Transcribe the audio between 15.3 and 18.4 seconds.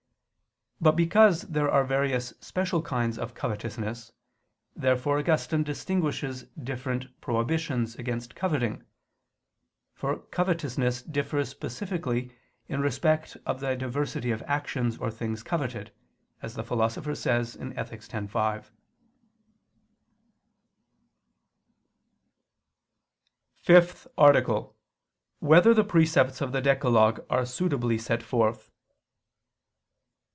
coveted, as the Philosopher says (Ethic. x,